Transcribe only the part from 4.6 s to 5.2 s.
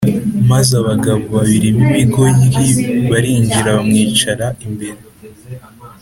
imbere